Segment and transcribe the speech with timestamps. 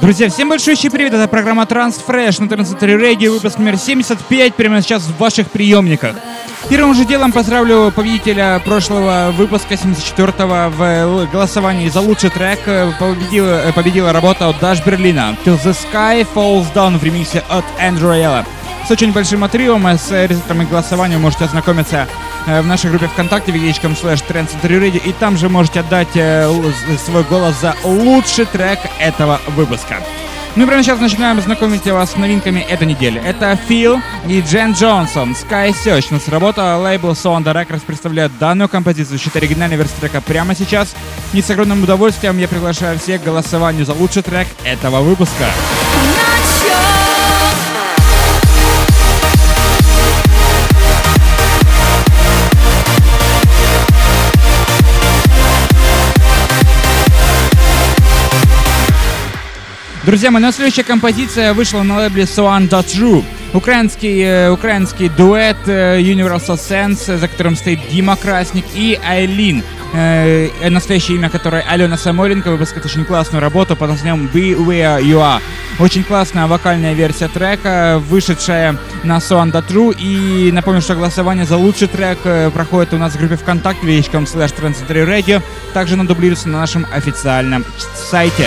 [0.00, 5.02] Друзья, всем большой привет, это программа Transfresh на Трансцентре Radio, выпуск номер 75, прямо сейчас
[5.04, 6.16] в ваших приемниках.
[6.68, 12.60] Первым же делом поздравлю победителя прошлого выпуска 74-го в голосовании за лучший трек.
[12.98, 18.08] Победила, победила работа от Даш Берлина Till the Sky Falls Down в ремиксе от Эндрю
[18.08, 18.44] Райелла.
[18.86, 22.06] С очень большим отрывом, с результатами голосования можете ознакомиться
[22.46, 26.48] в нашей группе ВКонтакте vk.com slash Radio, и там же можете отдать э,
[27.04, 29.96] свой голос за лучший трек этого выпуска.
[30.56, 33.20] Ну и прямо сейчас начинаем знакомить вас с новинками этой недели.
[33.20, 36.12] Это Фил и Джен Джонсон, Sky Search.
[36.12, 40.94] Нас работа лейбл Sound Records представляет данную композицию, считая оригинальной версии трека прямо сейчас.
[41.32, 45.46] И с огромным удовольствием я приглашаю всех к голосованию за лучший трек этого выпуска.
[60.14, 63.24] Друзья мои, ну следующая композиция вышла на лейбле Swan.ru.
[63.52, 69.64] Украинский, э, украинский дуэт э, Universal Sense, за которым стоит Дима Красник и Айлин.
[69.92, 75.18] Э, настоящее имя которой Алена Самойленко выпускает очень классную работу под названием Be Where You
[75.18, 75.42] Are.
[75.80, 79.96] Очень классная вокальная версия трека, вышедшая на Swan.ru.
[79.98, 84.26] И напомню, что голосование за лучший трек э, проходит у нас в группе ВКонтакте, vh.com
[84.26, 84.54] slash
[84.88, 85.42] Radio.
[85.72, 87.64] Также оно дублируется на нашем официальном
[87.96, 88.46] сайте.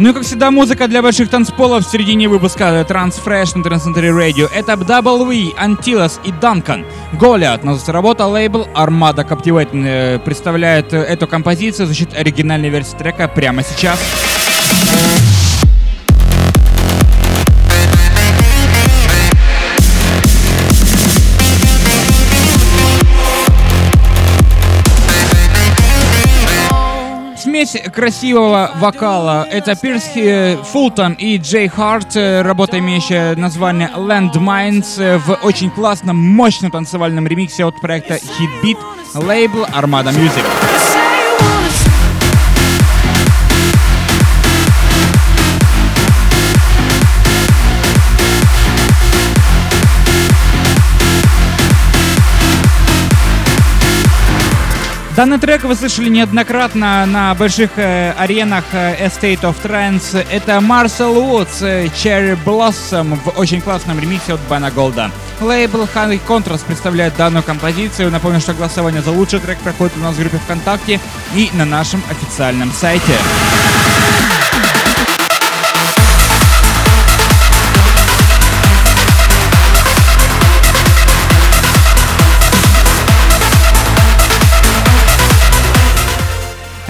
[0.00, 4.48] Ну и как всегда, музыка для больших танцполов в середине выпуска Transfresh на Transcentury Radio.
[4.50, 6.86] Это V, Antilles и Duncan.
[7.12, 7.64] Голиат.
[7.64, 13.62] Но работа лейбл Armada Captivate э, представляет эту композицию за счет оригинальной версии трека прямо
[13.62, 13.98] сейчас.
[27.66, 29.46] Смесь красивого вокала.
[29.50, 30.10] Это Пирс
[30.70, 37.26] Фултон и Джей Харт, э, работа, имеющая название Landmines э, в очень классном, мощном танцевальном
[37.26, 38.78] ремиксе от проекта Hit Beat,
[39.14, 40.89] лейбл Armada Music.
[55.16, 60.24] Данный трек вы слышали неоднократно на больших э, аренах э, Estate of Trance.
[60.30, 65.10] Это Marcel Woods, э, Cherry Blossom в очень классном ремиксе от Бена Голда.
[65.40, 68.12] Лейбл High Contrast представляет данную композицию.
[68.12, 71.00] Напомню, что голосование за лучший трек проходит у нас в группе ВКонтакте
[71.34, 73.12] и на нашем официальном сайте.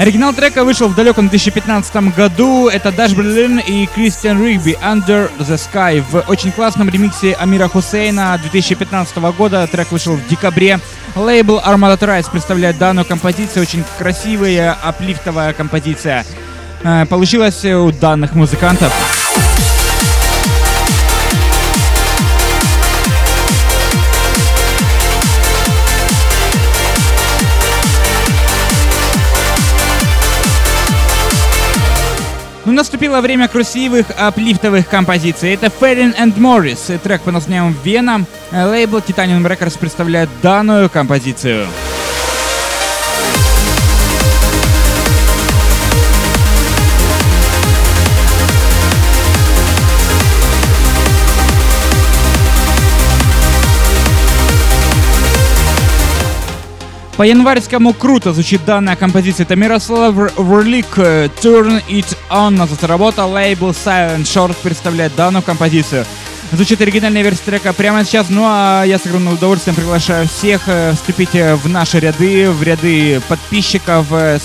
[0.00, 2.68] Оригинал трека вышел в далеком 2015 году.
[2.68, 8.40] Это Даш Берлин и Кристиан Ригби «Under the Sky» в очень классном ремиксе Амира Хусейна
[8.40, 9.68] 2015 года.
[9.70, 10.80] Трек вышел в декабре.
[11.14, 13.60] Лейбл Armada Trice представляет данную композицию.
[13.64, 16.24] Очень красивая, аплифтовая композиция.
[16.82, 18.90] Э, получилась у данных музыкантов.
[32.80, 35.52] Наступило время красивых аплифтовых композиций.
[35.52, 38.24] Это Феррин and Morris, трек по названием «Вена».
[38.52, 41.66] Лейбл Titanium Records представляет данную композицию.
[41.66, 41.99] По
[57.24, 59.44] январскому круто звучит данная композиция.
[59.44, 62.50] Это Мирослав Верлик Turn It On.
[62.50, 63.26] Называется работа.
[63.26, 66.06] Лейбл Silent Short представляет данную композицию.
[66.52, 68.28] Звучит оригинальная версия трека прямо сейчас.
[68.28, 72.60] Ну а я с огромным удовольствием приглашаю всех э, вступить э, в наши ряды, в
[72.62, 74.40] ряды подписчиков э,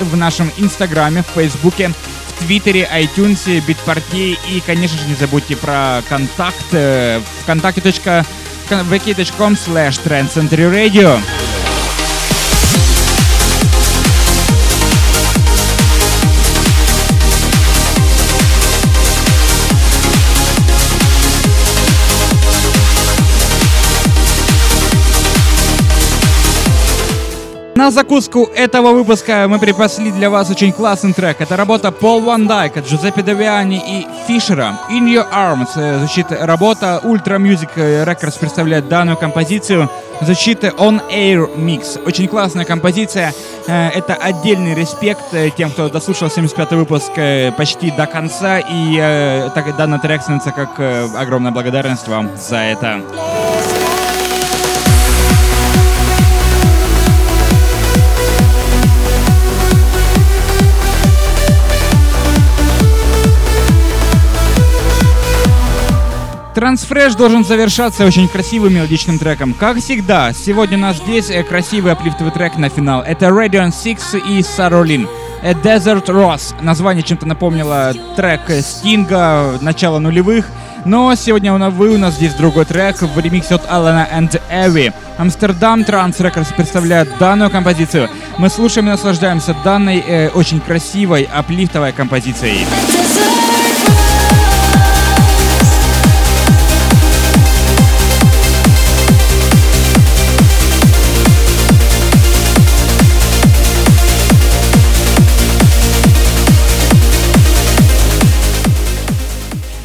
[0.00, 1.90] в нашем инстаграме, в фейсбуке,
[2.28, 6.64] в твиттере, iTunes, битпартии и, конечно же, не забудьте про контакт
[7.42, 11.20] вконтакте.vk.com slash Radio.
[27.82, 31.40] На закуску этого выпуска мы припасли для вас очень классный трек.
[31.40, 34.78] Это работа Пол Ван Дайка, Джузеппе Давиани и Фишера.
[34.88, 37.00] In Your Arms э, звучит работа.
[37.02, 39.90] Ultra Music Records представляет данную композицию.
[40.20, 42.00] Звучит On Air Mix.
[42.06, 43.34] Очень классная композиция.
[43.66, 47.10] Э, это отдельный респект э, тем, кто дослушал 75 выпуск
[47.56, 48.60] почти до конца.
[48.60, 50.78] И так данный трек становится как
[51.18, 53.02] огромная благодарность вам за это.
[66.62, 69.52] Трансфреш должен завершаться очень красивым мелодичным треком.
[69.52, 73.02] Как всегда, сегодня у нас здесь э, красивый аплифтовый трек на финал.
[73.02, 75.08] Это Radiant Six и Саролин.
[75.42, 76.54] A Desert Rose.
[76.62, 80.46] Название чем-то напомнило трек Стинга начала нулевых.
[80.84, 84.92] Но сегодня вы у нас здесь другой трек в ремиксе от Алана and Эви.
[85.18, 88.08] Амстердам Транс Records представляет данную композицию.
[88.38, 92.64] Мы слушаем и наслаждаемся данной э, очень красивой аплифтовой композицией.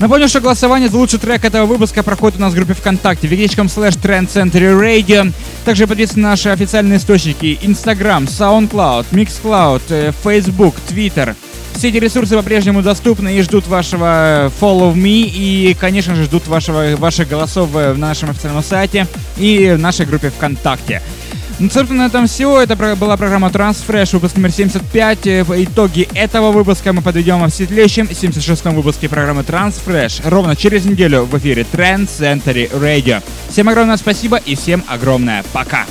[0.00, 3.66] Напомню, что голосование за лучший трек этого выпуска проходит у нас в группе ВКонтакте vk.com
[3.66, 5.32] slash Trend Center Radio.
[5.64, 11.34] Также подписывайтесь на наши официальные источники Instagram, SoundCloud, Mixcloud, э, Facebook, Twitter.
[11.74, 16.96] Все эти ресурсы по-прежнему доступны и ждут вашего follow me и, конечно же, ждут вашего,
[16.96, 19.06] ваших голосов в нашем официальном сайте
[19.36, 21.02] и в нашей группе ВКонтакте.
[21.60, 22.60] Ну, собственно, на этом все.
[22.60, 25.26] Это была программа Transfresh, выпуск номер 75.
[25.26, 30.28] Э, в итоге этого выпуска мы подведем в следующем, 76-м выпуске программы Transfresh.
[30.28, 33.22] Ровно через неделю в эфире Trend Century Radio.
[33.48, 35.84] Всем огромное спасибо и всем огромное пока.